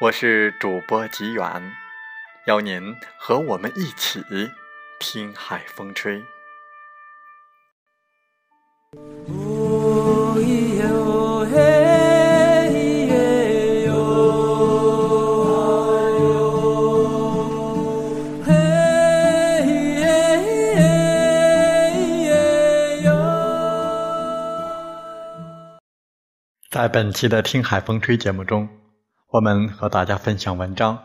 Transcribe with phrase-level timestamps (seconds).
[0.00, 1.72] 我是主播吉远，
[2.48, 4.20] 邀您和我们一起
[4.98, 6.20] 听海风吹。
[26.68, 28.68] 在本期的《听海风吹》节目中。
[29.34, 30.96] 我们和大家分享文章，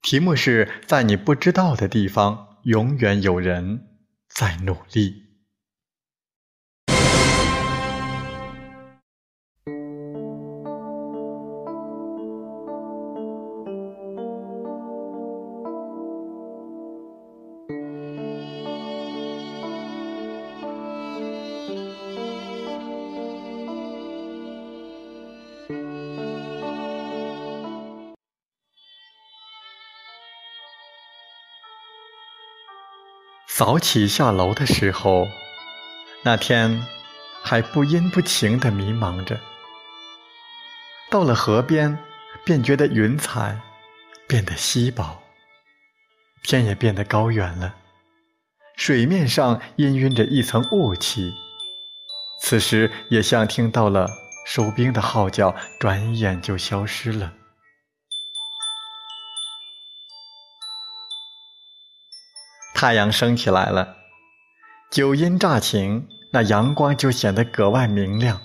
[0.00, 3.88] 题目是在你不知道的地方，永远有人
[4.26, 5.21] 在努力。
[33.64, 35.28] 早起下楼的时候，
[36.24, 36.84] 那天
[37.44, 39.38] 还不阴不晴的迷茫着。
[41.08, 41.96] 到了河边，
[42.44, 43.56] 便觉得云彩
[44.26, 45.22] 变得稀薄，
[46.42, 47.76] 天也变得高远了。
[48.74, 51.32] 水面上氤氲着一层雾气，
[52.40, 54.10] 此时也像听到了
[54.44, 57.32] 收兵的号角，转眼就消失了。
[62.82, 63.94] 太阳升起来了，
[64.90, 68.40] 九阴乍晴，那阳光就显得格外明亮，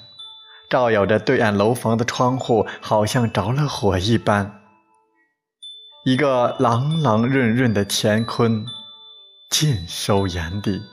[0.70, 4.62] 照耀着对岸楼房的窗户，好像着了火一般。
[6.06, 8.64] 一个朗朗润润的乾坤
[9.50, 10.84] 尽收眼底，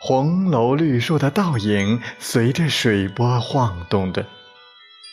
[0.00, 4.24] 红楼绿树的倒影随着水波晃动着，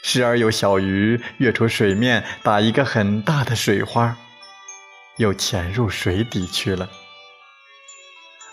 [0.05, 4.15] 时而有小鱼跃出水面，打一个很大的水花。
[5.17, 6.89] 又潜入水底去了。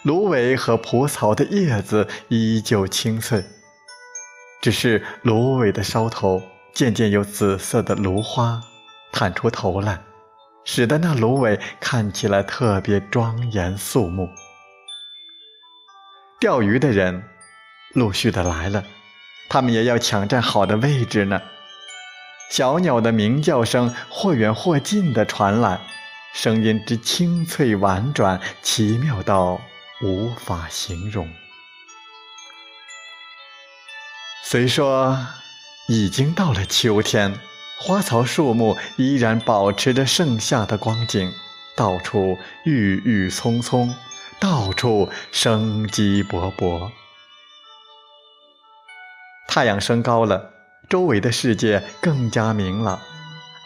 [0.03, 3.45] 芦苇和蒲草的叶子依旧青翠，
[4.63, 8.63] 只是芦苇的梢头渐渐有紫色的芦花
[9.13, 10.03] 探出头来，
[10.65, 14.29] 使得那芦苇看起来特别庄严肃穆。
[16.39, 17.23] 钓鱼的人
[17.93, 18.83] 陆续的来了，
[19.51, 21.43] 他们也要抢占好的位置呢。
[22.51, 25.79] 小鸟的鸣叫声或远或近的传来。
[26.33, 29.61] 声音之清脆婉转，奇妙到
[30.03, 31.29] 无法形容。
[34.43, 35.19] 虽说
[35.89, 37.39] 已经到了秋天，
[37.81, 41.33] 花草树木依然保持着盛夏的光景，
[41.77, 43.95] 到处郁郁葱葱，
[44.39, 46.91] 到处生机勃勃。
[49.49, 50.53] 太阳升高了，
[50.89, 53.01] 周围的世界更加明朗。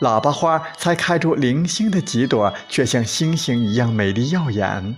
[0.01, 4.97] 喇叭花才开出零星的几朵，却像星星一样美丽耀眼。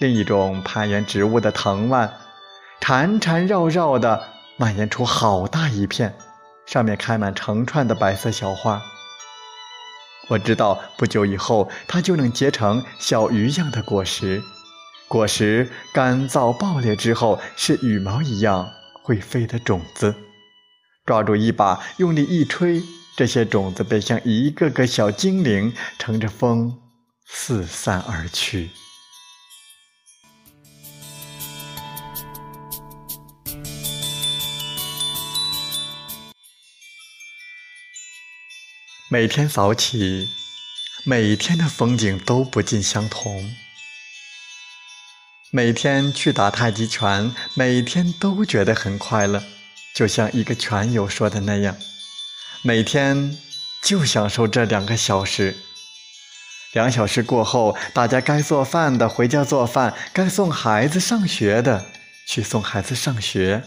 [0.00, 2.12] 另一种攀援植物的藤蔓，
[2.80, 6.16] 缠缠绕绕的蔓延出好大一片，
[6.66, 8.82] 上面开满成串的白色小花。
[10.28, 14.42] 我知道不久以后，它就能结成小鱼样的果实。
[15.08, 18.68] 果实干燥爆裂之后，是羽毛一样
[19.04, 20.14] 会飞的种子。
[21.06, 22.82] 抓住一把，用力一吹。
[23.16, 26.78] 这些种子便像一个个小精灵，乘着风
[27.26, 28.68] 四散而去。
[39.08, 40.28] 每天早起，
[41.04, 43.56] 每天的风景都不尽相同。
[45.50, 49.42] 每天去打太极拳，每天都觉得很快乐，
[49.94, 51.74] 就像一个拳友说的那样。
[52.66, 53.38] 每天
[53.80, 55.56] 就享受这两个小时。
[56.72, 61.86] 两小时过后，大家该做饭的回家做饭，该送孩子上学的
[62.26, 63.62] 去送孩子上学，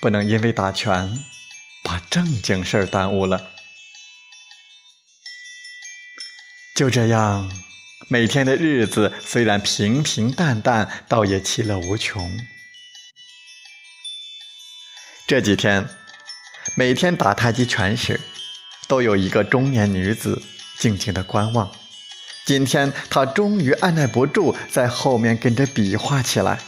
[0.00, 1.24] 不能因为打拳
[1.84, 3.52] 把正经事儿耽误了。
[6.74, 7.48] 就这样，
[8.08, 12.28] 每天的日子虽然平平淡淡，倒也其乐无穷。
[15.28, 15.88] 这几天，
[16.74, 18.20] 每天打太极拳时，
[18.86, 20.42] 都有一个中年女子
[20.78, 21.70] 静静的观望。
[22.44, 26.58] 今天，她终于按耐不住，在后面跟着比划起来。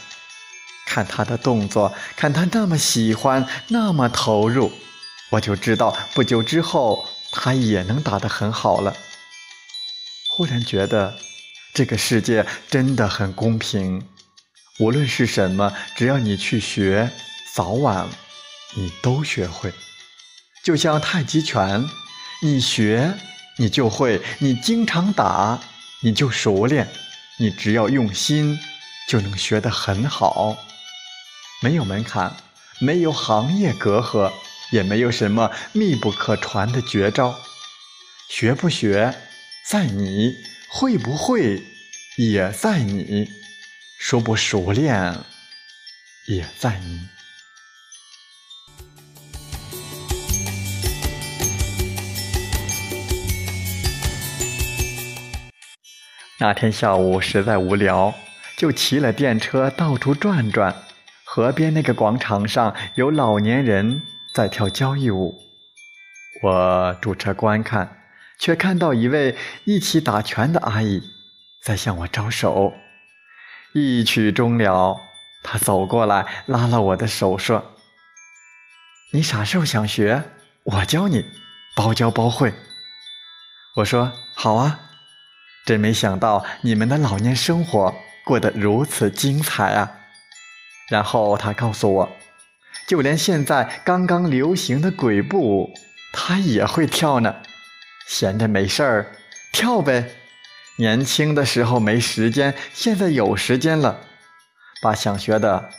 [0.85, 4.71] 看她的动作，看她那么喜欢，那么投入，
[5.31, 8.95] 我就知道，不久之后，她也能打得很好了。
[10.29, 11.15] 忽然觉得，
[11.73, 14.07] 这个世界真的很公平。
[14.79, 17.11] 无论是什么，只要你去学，
[17.53, 18.07] 早晚
[18.75, 19.73] 你都学会。
[20.63, 21.83] 就像太极拳，
[22.41, 23.13] 你学
[23.57, 25.59] 你就会，你经常打
[26.01, 26.87] 你就熟练，
[27.37, 28.59] 你只要用心
[29.07, 30.57] 就能学得很好。
[31.61, 32.35] 没有门槛，
[32.79, 34.31] 没有行业隔阂，
[34.71, 37.39] 也没有什么密不可传的绝招。
[38.29, 39.13] 学不学？
[39.65, 40.33] 在你
[40.67, 41.63] 会不会，
[42.17, 43.29] 也在你
[43.97, 45.23] 熟不熟练，
[46.27, 47.07] 也在你。
[56.43, 58.13] 那天下午实在无聊，
[58.57, 60.75] 就骑了电车到处转转。
[61.23, 64.01] 河边那个广场上有老年人
[64.35, 65.39] 在跳交谊舞，
[66.41, 68.01] 我驻车观看。
[68.37, 71.01] 却看到一位一起打拳的阿姨
[71.63, 72.73] 在向我招手，
[73.73, 74.97] 一曲终了，
[75.43, 77.63] 她走过来拉了我的手说
[79.13, 80.21] ：“你啥时候想学？
[80.63, 81.23] 我教你，
[81.73, 82.53] 包教包会。”
[83.77, 84.81] 我说：“好啊！”
[85.65, 87.95] 真没想到你们的老年生活
[88.25, 89.91] 过得如此精彩啊！
[90.89, 92.17] 然后他告诉我，
[92.85, 95.73] 就连现在刚刚流行的鬼步舞，
[96.11, 97.35] 他也会跳呢。
[98.05, 99.11] 闲着没事儿，
[99.51, 100.11] 跳呗。
[100.77, 104.01] 年轻的时候没时间，现在有时间了，
[104.81, 105.69] 把想学的、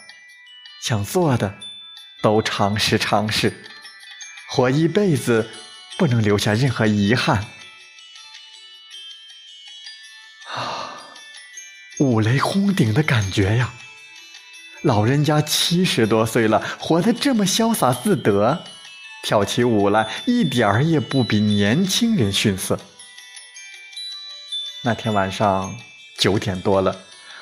[0.80, 1.54] 想做的
[2.22, 3.52] 都尝试尝试。
[4.48, 5.50] 活一辈子，
[5.98, 7.44] 不能留下任何遗憾。
[12.04, 13.72] 五雷轰顶的感觉呀！
[14.82, 18.62] 老人家七十多岁了，活得这么潇洒自得。
[19.22, 22.78] 跳起舞来一点儿也不比年轻人逊色。
[24.82, 25.74] 那天晚上
[26.18, 26.94] 九点多了，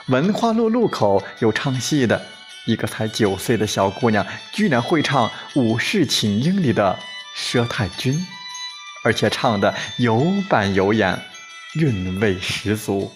[0.06, 2.24] 文化路路口有唱戏的，
[2.66, 6.96] 一个才九岁的小姑娘居然会唱《武士请缨》里的
[7.36, 8.24] 佘太君，
[9.02, 11.20] 而且唱的有板有眼，
[11.74, 13.12] 韵味十足。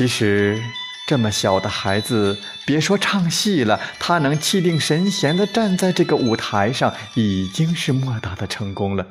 [0.00, 0.58] 其实。
[1.06, 9.06] 这么小的孩子，别说唱戏了，他能气定神闲地站在这个舞台上，已经是莫大的成功了。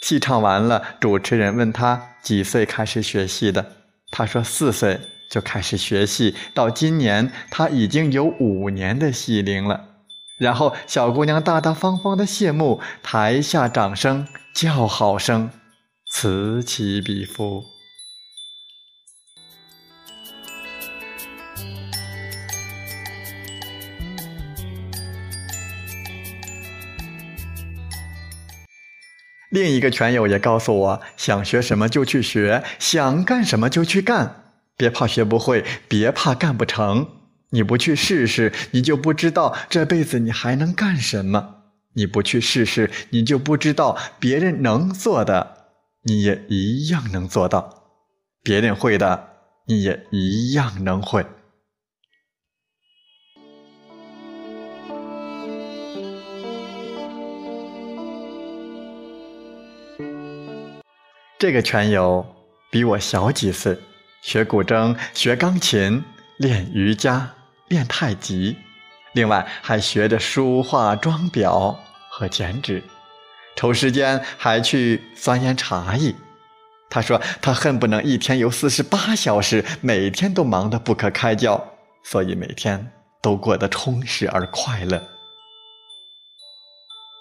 [0.00, 3.72] 戏唱完了，主持人问他几岁开始学戏的，
[4.12, 4.98] 他说四岁
[5.30, 9.88] 就开始学戏，到今年他已经有五年的戏龄了。
[10.38, 15.50] 然后小姑娘大大方方的谢幕，台下掌声、叫好声
[16.14, 17.64] 此起彼伏。
[29.52, 34.44] 另一个拳友也告诉我，想学什么就去学，想干什么就去干，
[34.78, 37.06] 别怕学不会，别怕干不成。
[37.50, 41.66] 你不去试试，你就不知道这辈子你还能干什么；
[41.96, 45.66] 你不去试试，你就不知道别人能做的，
[46.04, 47.68] 你也一样能做到；
[48.42, 49.28] 别人会的，
[49.66, 51.26] 你也一样能会。
[61.42, 62.24] 这个拳友
[62.70, 63.76] 比我小几岁，
[64.20, 66.04] 学古筝、学钢琴、
[66.36, 67.34] 练瑜伽、
[67.66, 68.56] 练太极，
[69.12, 71.76] 另外还学着书画、装裱
[72.08, 72.80] 和剪纸，
[73.56, 76.14] 抽时间还去钻研茶艺。
[76.88, 81.72] 他说他恨不能一天有四十八小时，每天都忙得不可开交，
[82.04, 85.02] 所以每天都过得充实而快乐。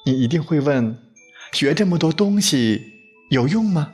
[0.05, 0.95] 你一定会问：
[1.53, 2.83] 学这么多东西
[3.31, 3.93] 有用吗？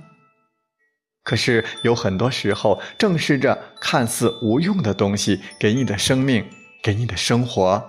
[1.28, 6.50] 可是有很多时候，正是这看似无用的东西，给你的生命、
[6.82, 7.84] 给你的生活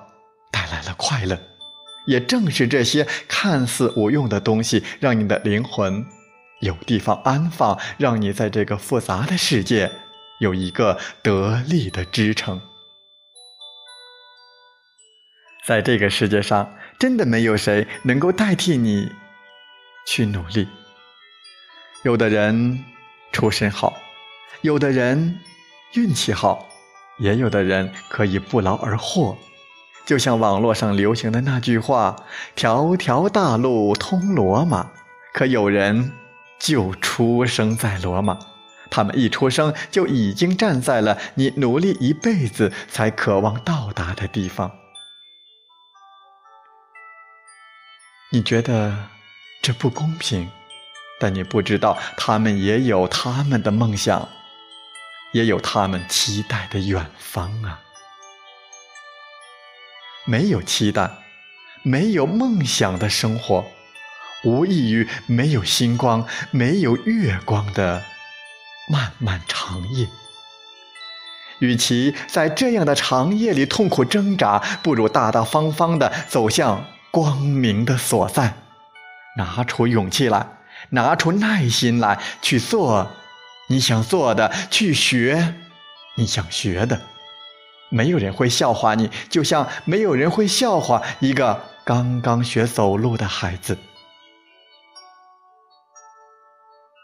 [0.50, 1.38] 带来了快乐。
[2.09, 6.04] 也正是这些看似无用的东西，让你的灵魂
[6.62, 9.88] 有地方安放，让你在这个复杂的世界
[10.40, 12.61] 有一个得力的支撑。
[15.64, 19.12] 在这个世界上，真的没有谁能够代替你
[20.09, 20.66] 去努力。
[22.02, 22.85] 有的人
[23.32, 23.94] 出身好，
[24.62, 25.38] 有的人
[25.94, 26.68] 运气好，
[27.18, 29.37] 也有的人可以不劳而获。
[30.06, 32.16] 就像网络上流行的那句话
[32.56, 34.90] ：“条条大路通罗马。”
[35.35, 36.12] 可有人
[36.58, 38.38] 就出生在罗马，
[38.90, 44.73] 他们一出生就已经站在了你努力一辈子才渴望到达的地方。
[48.32, 49.11] 你觉得
[49.62, 50.50] 这不公平，
[51.20, 54.28] 但你不知道他们也有他们的梦想，
[55.32, 57.80] 也有他们期待的远方啊！
[60.25, 61.10] 没有期待、
[61.82, 63.64] 没有梦想的生活，
[64.44, 68.04] 无异于没有星光、没有月光的
[68.90, 70.06] 漫漫长夜。
[71.60, 76.84] 与其在这样的长夜里痛苦挣扎，不如大大方方的走向。
[77.10, 78.54] 光明的所在，
[79.38, 80.46] 拿出勇气来，
[80.90, 83.11] 拿出耐心来，去做
[83.68, 85.54] 你想做的，去学
[86.16, 87.00] 你想学的。
[87.90, 93.78] 没有人会笑话你，就像没有人会笑话一个刚刚学走路的孩子。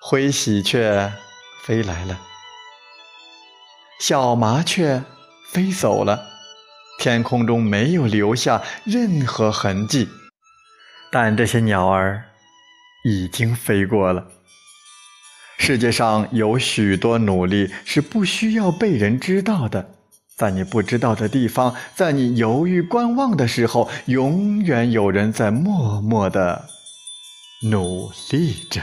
[0.03, 1.13] 灰喜鹊
[1.65, 2.21] 飞来了，
[4.01, 5.03] 小麻雀
[5.51, 6.27] 飞走了。
[6.99, 10.09] 天空中没有留下任何痕迹，
[11.11, 12.25] 但这些鸟儿
[13.05, 14.27] 已经飞过了。
[15.59, 19.89] 世界上有许多努力是不需要被人知道的，
[20.37, 26.65] 在你不知道的地方，在你犹豫观望的时候，永远有人在默默的
[27.71, 28.83] 努力着。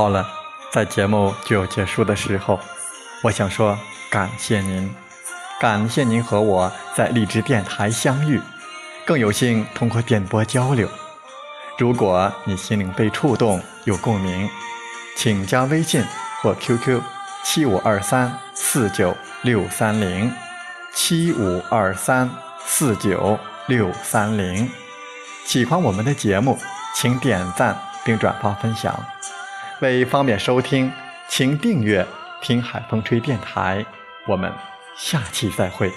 [0.00, 0.26] 好了，
[0.72, 2.58] 在节目就要结束的时候，
[3.22, 3.78] 我想说
[4.08, 4.90] 感谢您，
[5.60, 8.40] 感谢您和我在荔枝电台相遇，
[9.04, 10.88] 更有幸通过电波交流。
[11.76, 14.48] 如果你心灵被触动，有共鸣，
[15.18, 16.02] 请加微信
[16.40, 17.02] 或 QQ
[17.44, 20.32] 七五二三四九六三零
[20.94, 22.30] 七五二三
[22.64, 24.66] 四九六三零。
[25.44, 26.58] 喜欢我们的节目，
[26.96, 28.98] 请点赞并转发分享。
[29.80, 30.92] 为方便收听，
[31.28, 32.06] 请订阅
[32.42, 33.84] “听海风吹电台”。
[34.28, 34.52] 我们
[34.96, 35.90] 下期再会。